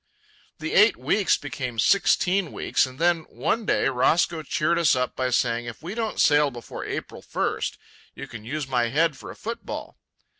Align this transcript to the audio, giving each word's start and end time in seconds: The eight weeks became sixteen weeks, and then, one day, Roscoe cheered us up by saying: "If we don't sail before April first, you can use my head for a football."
The 0.57 0.73
eight 0.73 0.97
weeks 0.97 1.37
became 1.37 1.77
sixteen 1.77 2.51
weeks, 2.51 2.87
and 2.87 2.97
then, 2.97 3.19
one 3.29 3.67
day, 3.67 3.87
Roscoe 3.87 4.41
cheered 4.41 4.79
us 4.79 4.95
up 4.95 5.15
by 5.15 5.29
saying: 5.29 5.65
"If 5.65 5.83
we 5.83 5.93
don't 5.93 6.19
sail 6.19 6.49
before 6.49 6.83
April 6.83 7.21
first, 7.21 7.77
you 8.15 8.25
can 8.25 8.43
use 8.43 8.67
my 8.67 8.89
head 8.89 9.15
for 9.15 9.29
a 9.29 9.35
football." 9.35 9.99